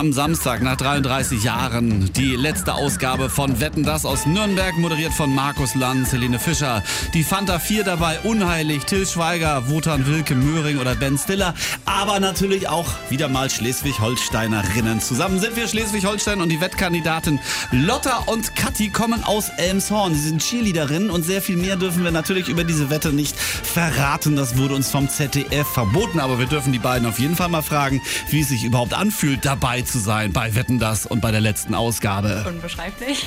Am 0.00 0.14
Samstag 0.14 0.62
nach 0.62 0.76
33 0.78 1.44
Jahren 1.44 2.10
die 2.14 2.34
letzte 2.34 2.72
Ausgabe 2.72 3.28
von 3.28 3.60
Wetten 3.60 3.82
das 3.82 4.06
aus 4.06 4.24
Nürnberg, 4.24 4.78
moderiert 4.78 5.12
von 5.12 5.34
Markus 5.34 5.74
Lanz, 5.74 6.14
Helene 6.14 6.38
Fischer. 6.38 6.82
Die 7.12 7.22
Fanta 7.22 7.58
4 7.58 7.84
dabei 7.84 8.18
unheilig, 8.20 8.86
Till 8.86 9.06
Schweiger, 9.06 9.68
Wotan 9.68 10.06
Wilke, 10.06 10.34
Möhring 10.34 10.78
oder 10.78 10.94
Ben 10.94 11.18
Stiller. 11.18 11.52
Aber 11.84 12.18
natürlich 12.18 12.66
auch 12.66 12.86
wieder 13.10 13.28
mal 13.28 13.50
Schleswig-Holsteinerinnen. 13.50 15.02
Zusammen 15.02 15.38
sind 15.38 15.54
wir 15.54 15.68
Schleswig-Holstein 15.68 16.40
und 16.40 16.48
die 16.48 16.62
Wettkandidaten 16.62 17.38
Lotta 17.70 18.22
und 18.24 18.56
Kathi 18.56 18.88
kommen 18.88 19.22
aus 19.22 19.50
Elmshorn. 19.58 20.14
Sie 20.14 20.28
sind 20.28 20.40
Cheerleaderinnen 20.40 21.10
und 21.10 21.24
sehr 21.26 21.42
viel 21.42 21.58
mehr 21.58 21.76
dürfen 21.76 22.04
wir 22.04 22.10
natürlich 22.10 22.48
über 22.48 22.64
diese 22.64 22.88
Wette 22.88 23.12
nicht 23.12 23.36
verraten. 23.36 24.34
Das 24.34 24.56
wurde 24.56 24.76
uns 24.76 24.90
vom 24.90 25.10
ZDF 25.10 25.68
verboten. 25.68 26.20
Aber 26.20 26.38
wir 26.38 26.46
dürfen 26.46 26.72
die 26.72 26.78
beiden 26.78 27.06
auf 27.06 27.18
jeden 27.18 27.36
Fall 27.36 27.50
mal 27.50 27.60
fragen, 27.60 28.00
wie 28.30 28.40
es 28.40 28.48
sich 28.48 28.64
überhaupt 28.64 28.94
anfühlt, 28.94 29.44
dabei 29.44 29.82
zu 29.90 29.98
sein 29.98 30.32
bei 30.32 30.54
Wetten 30.54 30.78
das 30.78 31.06
und 31.06 31.20
bei 31.20 31.30
der 31.30 31.40
letzten 31.40 31.74
Ausgabe. 31.74 32.44
Unbeschreiblich. 32.46 33.26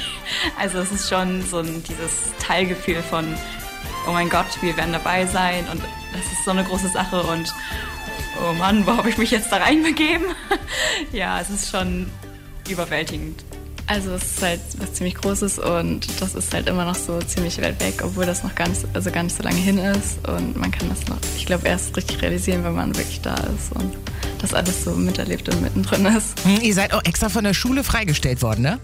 Also 0.60 0.80
es 0.80 0.92
ist 0.92 1.10
schon 1.10 1.42
so 1.46 1.60
ein, 1.60 1.84
dieses 1.84 2.32
Teilgefühl 2.40 3.04
von, 3.04 3.26
oh 4.08 4.12
mein 4.12 4.30
Gott, 4.30 4.62
wir 4.62 4.76
werden 4.78 4.94
dabei 4.94 5.26
sein 5.26 5.66
und 5.72 5.82
das 6.14 6.26
ist 6.32 6.46
so 6.46 6.52
eine 6.52 6.64
große 6.64 6.90
Sache 6.90 7.22
und 7.24 7.54
oh 8.42 8.54
Mann, 8.54 8.86
wo 8.86 8.92
habe 8.92 9.10
ich 9.10 9.18
mich 9.18 9.32
jetzt 9.32 9.52
da 9.52 9.58
reinbegeben? 9.58 10.28
ja, 11.12 11.40
es 11.40 11.50
ist 11.50 11.70
schon 11.70 12.10
überwältigend. 12.70 13.44
Also 13.86 14.12
es 14.12 14.24
ist 14.24 14.42
halt 14.42 14.62
was 14.78 14.94
ziemlich 14.94 15.16
Großes 15.16 15.60
und 15.60 16.08
das 16.22 16.36
ist 16.36 16.54
halt 16.54 16.70
immer 16.70 16.86
noch 16.86 16.96
so 16.96 17.20
ziemlich 17.20 17.62
weit 17.62 17.82
weg, 17.82 18.02
obwohl 18.02 18.26
das 18.26 18.44
noch 18.44 18.56
gar 18.56 18.70
nicht, 18.70 18.82
also 18.94 19.12
gar 19.12 19.24
nicht 19.24 19.36
so 19.36 19.44
lange 19.44 19.58
hin 19.58 19.78
ist. 19.78 20.26
Und 20.26 20.56
man 20.56 20.72
kann 20.72 20.88
das 20.88 21.06
noch, 21.08 21.18
ich 21.36 21.46
glaube, 21.46 21.68
erst 21.68 21.96
richtig 21.98 22.22
realisieren, 22.22 22.64
wenn 22.64 22.76
man 22.76 22.96
wirklich 22.96 23.20
da 23.20 23.36
ist 23.36 23.74
und 23.74 23.94
das 24.44 24.54
alles 24.54 24.84
so 24.84 24.92
miterlebt 24.92 25.48
und 25.50 25.62
mittendrin 25.62 26.06
ist. 26.06 26.44
Hm, 26.44 26.60
ihr 26.62 26.74
seid 26.74 26.94
auch 26.94 27.04
extra 27.06 27.30
von 27.30 27.44
der 27.44 27.54
Schule 27.54 27.84
freigestellt 27.84 28.42
worden, 28.42 28.62
ne? 28.62 28.80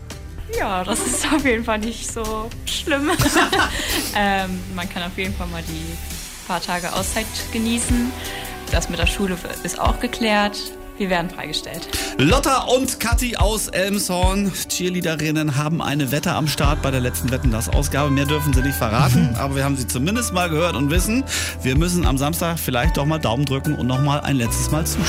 Ja, 0.57 0.83
das 0.83 0.99
ist 1.05 1.25
auf 1.31 1.45
jeden 1.45 1.63
Fall 1.63 1.79
nicht 1.79 2.11
so 2.11 2.49
schlimm. 2.66 3.11
ähm, 4.16 4.59
man 4.73 4.89
kann 4.89 5.03
auf 5.03 5.17
jeden 5.17 5.35
Fall 5.35 5.47
mal 5.47 5.61
die 5.67 6.47
paar 6.47 6.61
Tage 6.61 6.91
Auszeit 6.93 7.27
genießen. 7.51 8.11
Das 8.71 8.89
mit 8.89 8.99
der 8.99 9.05
Schule 9.05 9.38
ist 9.63 9.79
auch 9.79 9.99
geklärt. 9.99 10.57
Wir 11.00 11.09
werden 11.09 11.30
freigestellt. 11.30 11.88
Lotta 12.17 12.64
und 12.64 13.00
Kathi 13.00 13.38
aus 13.38 13.69
Elmshorn, 13.69 14.52
Cheerleaderinnen, 14.53 15.56
haben 15.56 15.81
eine 15.81 16.11
Wette 16.11 16.33
am 16.33 16.45
Start 16.50 16.81
bei 16.81 16.91
der 16.91 17.00
letzten 17.00 17.31
Wetten 17.31 17.52
das 17.52 17.69
Ausgabe. 17.69 18.11
Mehr 18.11 18.25
dürfen 18.25 18.53
sie 18.53 18.61
nicht 18.61 18.75
verraten, 18.75 19.33
aber 19.38 19.56
wir 19.56 19.64
haben 19.64 19.78
sie 19.78 19.88
zumindest 19.88 20.33
mal 20.33 20.50
gehört 20.50 20.75
und 20.75 20.89
wissen, 20.91 21.23
wir 21.64 21.78
müssen 21.78 22.06
am 22.06 22.17
Samstag 22.17 22.59
vielleicht 22.59 22.97
doch 22.97 23.06
mal 23.06 23.17
Daumen 23.17 23.45
drücken 23.45 23.75
und 23.75 23.88
noch 23.88 24.02
mal 24.02 24.19
ein 24.19 24.36
letztes 24.36 24.72
Mal 24.72 24.86
zuschauen. 24.86 25.08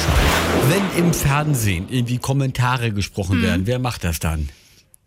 Wenn 0.68 1.04
im 1.04 1.12
Fernsehen 1.12 1.88
irgendwie 1.90 2.18
Kommentare 2.18 2.92
gesprochen 2.92 3.38
Mhm. 3.38 3.42
werden, 3.42 3.66
wer 3.66 3.80
macht 3.80 4.04
das 4.04 4.20
dann? 4.20 4.48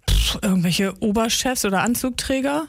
Pff, 0.10 0.40
irgendwelche 0.42 0.94
Oberchefs 1.02 1.64
oder 1.64 1.82
Anzugträger? 1.82 2.68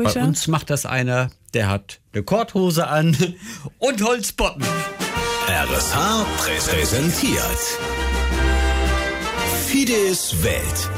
Ich 0.00 0.14
Bei 0.14 0.22
uns 0.22 0.46
macht 0.48 0.68
das 0.70 0.84
einer, 0.86 1.30
der 1.54 1.68
hat 1.68 1.98
eine 2.12 2.22
Korthose 2.22 2.86
an 2.88 3.16
und 3.78 4.04
Holzbotten. 4.04 4.62
RSH 5.50 6.26
präsentiert. 6.36 7.40
Fides 9.66 10.34
Welt. 10.42 10.90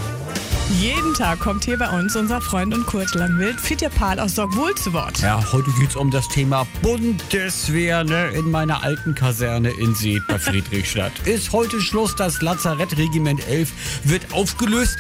Jeden 0.81 1.15
Tag 1.15 1.39
kommt 1.39 1.65
hier 1.65 1.79
bei 1.79 1.89
uns 1.97 2.17
unser 2.17 2.41
Freund 2.41 2.75
und 2.75 2.84
Kurt 2.84 3.15
Langwild, 3.15 3.61
Fiete 3.61 3.89
Pahl 3.89 4.19
aus 4.19 4.34
Sorgwohl 4.34 4.75
zu 4.75 4.92
Wort. 4.92 5.20
Ja, 5.20 5.41
heute 5.53 5.70
geht's 5.79 5.95
um 5.95 6.11
das 6.11 6.27
Thema 6.27 6.67
Bundeswehr 6.83 8.03
ne, 8.03 8.31
in 8.31 8.51
meiner 8.51 8.83
alten 8.83 9.15
Kaserne 9.15 9.70
in 9.70 9.95
See 9.95 10.20
bei 10.27 10.39
Friedrichstadt. 10.41 11.12
Ist 11.27 11.53
heute 11.53 11.81
Schluss, 11.81 12.17
das 12.17 12.42
Lazarettregiment 12.42 13.47
11 13.47 13.70
wird 14.03 14.33
aufgelöst. 14.33 14.97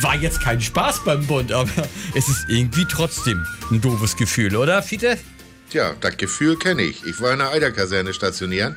War 0.00 0.16
jetzt 0.16 0.40
kein 0.40 0.62
Spaß 0.62 1.04
beim 1.04 1.26
Bund, 1.26 1.52
aber 1.52 1.68
es 2.14 2.30
ist 2.30 2.46
irgendwie 2.48 2.86
trotzdem 2.86 3.44
ein 3.70 3.82
doofes 3.82 4.16
Gefühl, 4.16 4.56
oder, 4.56 4.82
Fiete? 4.82 5.18
Tja, 5.70 5.94
das 6.00 6.16
Gefühl 6.16 6.56
kenne 6.56 6.82
ich. 6.82 7.04
Ich 7.04 7.20
war 7.20 7.32
in 7.32 7.40
der 7.40 7.50
Eiderkaserne 7.50 8.14
stationiert 8.14 8.74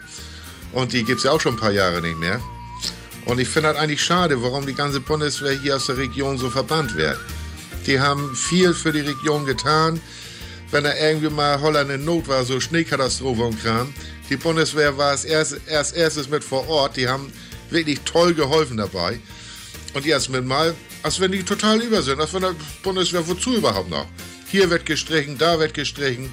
und 0.74 0.92
die 0.92 1.04
gibt's 1.04 1.24
ja 1.24 1.32
auch 1.32 1.40
schon 1.40 1.56
ein 1.56 1.60
paar 1.60 1.72
Jahre 1.72 2.02
nicht 2.02 2.18
mehr. 2.18 2.42
Und 3.26 3.40
ich 3.40 3.48
finde 3.48 3.70
das 3.70 3.78
eigentlich 3.78 4.04
schade, 4.04 4.42
warum 4.44 4.66
die 4.66 4.74
ganze 4.74 5.00
Bundeswehr 5.00 5.54
hier 5.54 5.78
aus 5.78 5.86
der 5.86 5.98
Region 5.98 6.38
so 6.38 6.50
verbannt 6.50 6.96
wird. 6.96 7.18
Die 7.86 8.00
haben 8.00 8.36
viel 8.36 8.74
für 8.74 8.92
die 8.92 9.02
Region 9.02 9.46
getan. 9.46 10.02
Wenn 10.70 10.84
da 10.84 10.94
irgendwie 10.96 11.30
mal 11.30 11.62
Holland 11.62 11.92
in 11.92 12.04
Not 12.06 12.28
war, 12.28 12.44
so 12.46 12.60
Schneekatastrophe 12.60 13.44
und 13.44 13.62
Kram. 13.62 13.94
Die 14.30 14.38
Bundeswehr 14.38 14.98
war 14.98 15.12
als 15.12 15.26
erstes, 15.26 15.62
erst 15.68 15.96
erstes 15.96 16.30
mit 16.30 16.44
vor 16.44 16.68
Ort. 16.68 16.98
Die 16.98 17.08
haben 17.08 17.32
wirklich 17.70 18.02
toll 18.02 18.34
geholfen 18.34 18.78
dabei. 18.78 19.20
Und 19.94 20.06
jetzt 20.06 20.30
mit 20.30 20.46
mal, 20.46 20.74
als 21.04 21.20
wenn 21.20 21.32
die 21.32 21.44
total 21.44 21.82
über 21.82 22.02
sind. 22.02 22.20
Als 22.20 22.34
wenn 22.34 22.42
der 22.42 22.56
Bundeswehr, 22.84 23.28
wozu 23.28 23.56
überhaupt 23.56 23.90
noch? 23.90 24.08
Hier 24.48 24.70
wird 24.70 24.86
gestrichen, 24.86 25.38
da 25.38 25.60
wird 25.60 25.74
gestrichen. 25.74 26.30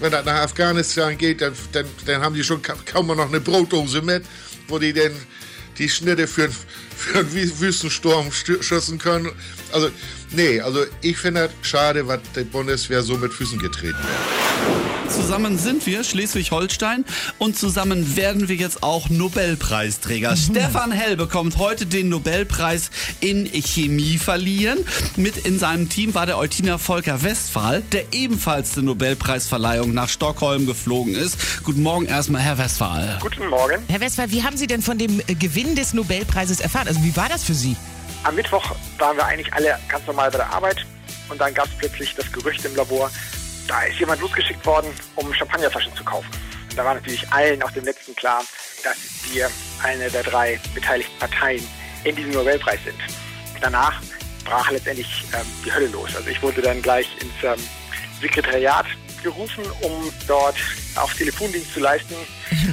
Wenn 0.00 0.12
das 0.12 0.24
nach 0.24 0.42
Afghanistan 0.42 1.16
geht, 1.16 1.40
dann, 1.40 1.54
dann, 1.72 1.86
dann 2.04 2.20
haben 2.22 2.34
die 2.34 2.44
schon 2.44 2.60
ka 2.60 2.74
kaum 2.84 3.06
noch 3.06 3.28
eine 3.28 3.40
Brotdose 3.40 4.02
mit, 4.02 4.24
wo 4.68 4.78
die 4.78 4.92
denn 4.92 5.12
die 5.78 5.88
Schnitte 5.88 6.26
für, 6.26 6.50
für 6.96 7.18
einen 7.20 7.30
Wü- 7.30 7.60
Wüstensturm 7.60 8.30
schützen 8.32 8.98
können. 8.98 9.30
Also, 9.72 9.90
nee, 10.32 10.60
also 10.60 10.84
ich 11.02 11.16
finde 11.16 11.48
das 11.48 11.68
schade, 11.68 12.06
was 12.06 12.20
die 12.34 12.44
Bundeswehr 12.44 13.02
so 13.02 13.16
mit 13.16 13.32
Füßen 13.32 13.58
getreten 13.58 13.98
wird. 13.98 14.86
Zusammen 15.10 15.56
sind 15.56 15.86
wir 15.86 16.02
Schleswig-Holstein 16.02 17.04
und 17.38 17.56
zusammen 17.56 18.16
werden 18.16 18.48
wir 18.48 18.56
jetzt 18.56 18.82
auch 18.82 19.08
Nobelpreisträger. 19.08 20.36
Stefan 20.36 20.90
Hell 20.90 21.16
bekommt 21.16 21.58
heute 21.58 21.86
den 21.86 22.08
Nobelpreis 22.08 22.90
in 23.20 23.46
Chemie 23.46 24.18
verliehen. 24.18 24.78
Mit 25.16 25.36
in 25.46 25.58
seinem 25.58 25.88
Team 25.88 26.14
war 26.14 26.26
der 26.26 26.38
Eutiner 26.38 26.78
Volker 26.78 27.22
Westphal, 27.22 27.82
der 27.92 28.12
ebenfalls 28.12 28.72
zur 28.72 28.82
Nobelpreisverleihung 28.82 29.94
nach 29.94 30.08
Stockholm 30.08 30.66
geflogen 30.66 31.14
ist. 31.14 31.62
Guten 31.62 31.82
Morgen 31.82 32.06
erstmal, 32.06 32.42
Herr 32.42 32.58
Westphal. 32.58 33.18
Guten 33.20 33.46
Morgen. 33.48 33.82
Herr 33.88 34.00
Westphal, 34.00 34.30
wie 34.32 34.42
haben 34.42 34.56
Sie 34.56 34.66
denn 34.66 34.82
von 34.82 34.98
dem 34.98 35.22
Gewinn 35.38 35.76
des 35.76 35.94
Nobelpreises 35.94 36.60
erfahren? 36.60 36.88
Also 36.88 37.02
wie 37.04 37.16
war 37.16 37.28
das 37.28 37.44
für 37.44 37.54
Sie? 37.54 37.76
Am 38.24 38.34
Mittwoch 38.34 38.74
waren 38.98 39.16
wir 39.16 39.24
eigentlich 39.24 39.52
alle 39.52 39.78
ganz 39.88 40.06
normal 40.06 40.30
bei 40.30 40.38
der 40.38 40.50
Arbeit 40.50 40.84
und 41.28 41.40
dann 41.40 41.54
gab 41.54 41.66
es 41.66 41.78
plötzlich 41.78 42.14
das 42.14 42.30
Gerücht 42.32 42.64
im 42.64 42.74
Labor, 42.74 43.10
da 43.66 43.82
ist 43.82 43.98
jemand 43.98 44.20
losgeschickt 44.20 44.64
worden, 44.64 44.92
um 45.16 45.32
Champagnerflaschen 45.34 45.94
zu 45.96 46.04
kaufen. 46.04 46.30
Und 46.70 46.76
da 46.76 46.84
war 46.84 46.94
natürlich 46.94 47.28
allen 47.32 47.62
auf 47.62 47.72
dem 47.72 47.84
letzten 47.84 48.14
klar, 48.14 48.42
dass 48.84 48.96
wir 49.32 49.50
eine 49.82 50.10
der 50.10 50.22
drei 50.22 50.60
beteiligten 50.74 51.18
Parteien 51.18 51.66
in 52.04 52.14
diesem 52.14 52.32
Nobelpreis 52.32 52.78
sind. 52.84 52.98
Danach 53.60 54.00
brach 54.44 54.70
letztendlich 54.70 55.24
ähm, 55.32 55.46
die 55.64 55.72
Hölle 55.72 55.88
los. 55.88 56.14
Also 56.14 56.28
ich 56.28 56.40
wurde 56.42 56.62
dann 56.62 56.80
gleich 56.82 57.08
ins 57.20 57.32
ähm, 57.42 57.62
Sekretariat 58.20 58.86
gerufen, 59.26 59.64
um 59.82 60.12
dort 60.28 60.54
auch 60.94 61.12
Telefondienst 61.12 61.74
zu 61.74 61.80
leisten. 61.80 62.14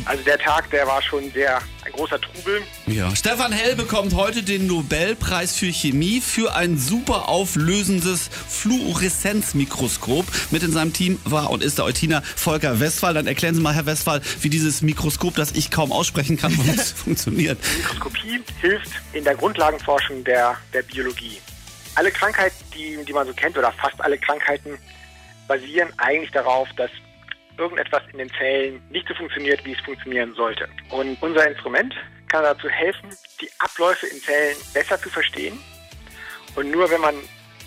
Also 0.06 0.24
der 0.24 0.38
Tag, 0.38 0.70
der 0.70 0.86
war 0.86 1.02
schon 1.02 1.32
sehr 1.32 1.60
ein 1.84 1.92
großer 1.92 2.22
Trubel. 2.22 2.62
Ja, 2.86 3.14
Stefan 3.16 3.52
Hell 3.52 3.76
bekommt 3.76 4.14
heute 4.14 4.44
den 4.44 4.68
Nobelpreis 4.68 5.56
für 5.56 5.72
Chemie 5.74 6.22
für 6.22 6.54
ein 6.54 6.78
super 6.78 7.28
auflösendes 7.28 8.30
Fluoreszenzmikroskop. 8.48 10.26
Mit 10.52 10.62
in 10.62 10.72
seinem 10.72 10.94
Team 10.94 11.20
war 11.26 11.50
und 11.50 11.64
ist 11.64 11.80
der 11.80 11.86
Eutiner 11.86 12.22
Volker 12.22 12.80
Westphal. 12.80 13.16
Dann 13.16 13.26
erklären 13.26 13.56
Sie 13.56 13.62
mal, 13.62 13.74
Herr 13.74 13.88
Westphal, 13.88 14.22
wie 14.42 14.50
dieses 14.50 14.84
Mikroskop, 14.84 15.36
das 15.36 15.54
ich 15.54 15.72
kaum 15.72 15.92
aussprechen 15.92 16.38
kann, 16.38 16.52
funktioniert. 16.96 17.58
Mikroskopie 17.78 18.42
hilft 18.62 18.92
in 19.14 19.24
der 19.24 19.34
Grundlagenforschung 19.34 20.24
der, 20.24 20.56
der 20.72 20.84
Biologie. 20.84 21.40
Alle 21.96 22.12
Krankheiten, 22.12 22.56
die, 22.76 23.04
die 23.04 23.14
man 23.14 23.26
so 23.26 23.34
kennt, 23.34 23.58
oder 23.58 23.72
fast 23.72 24.00
alle 24.02 24.20
Krankheiten, 24.20 24.78
basieren 25.54 25.90
eigentlich 25.98 26.32
darauf, 26.32 26.68
dass 26.78 26.90
irgendetwas 27.58 28.02
in 28.12 28.18
den 28.18 28.30
Zellen 28.40 28.82
nicht 28.90 29.08
so 29.08 29.14
funktioniert, 29.14 29.64
wie 29.66 29.74
es 29.74 29.80
funktionieren 29.82 30.34
sollte. 30.34 30.68
Und 30.90 31.22
unser 31.22 31.48
Instrument 31.48 31.94
kann 32.28 32.44
dazu 32.44 32.68
helfen, 32.68 33.10
die 33.40 33.50
Abläufe 33.60 34.08
in 34.08 34.20
Zellen 34.20 34.58
besser 34.74 35.00
zu 35.00 35.10
verstehen. 35.10 35.60
Und 36.56 36.72
nur 36.72 36.90
wenn 36.90 37.02
man 37.02 37.16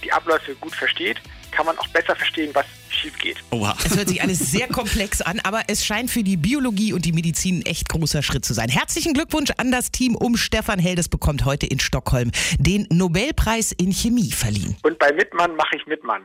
die 0.02 0.12
Abläufe 0.12 0.56
gut 0.56 0.74
versteht, 0.74 1.18
kann 1.52 1.66
man 1.66 1.78
auch 1.78 1.86
besser 1.88 2.16
verstehen, 2.16 2.50
was 2.54 2.66
schief 2.90 3.18
geht. 3.18 3.36
Oha. 3.50 3.76
Es 3.84 3.96
hört 3.96 4.08
sich 4.08 4.22
alles 4.22 4.38
sehr 4.38 4.68
komplex 4.68 5.20
an, 5.20 5.40
aber 5.40 5.62
es 5.68 5.84
scheint 5.84 6.10
für 6.10 6.22
die 6.22 6.36
Biologie 6.36 6.92
und 6.92 7.04
die 7.04 7.12
Medizin 7.12 7.60
ein 7.60 7.66
echt 7.66 7.88
großer 7.88 8.22
Schritt 8.22 8.44
zu 8.44 8.54
sein. 8.54 8.68
Herzlichen 8.68 9.14
Glückwunsch 9.14 9.50
an 9.56 9.70
das 9.70 9.90
Team 9.90 10.16
um 10.16 10.36
Stefan 10.36 10.78
Heldes 10.78 11.08
bekommt 11.08 11.44
heute 11.44 11.66
in 11.66 11.78
Stockholm 11.78 12.30
den 12.58 12.86
Nobelpreis 12.90 13.72
in 13.72 13.92
Chemie 13.92 14.32
verliehen. 14.32 14.76
Und 14.82 14.98
bei 14.98 15.12
Mitmann 15.12 15.54
mache 15.56 15.76
ich 15.76 15.86
Mitmann. 15.86 16.24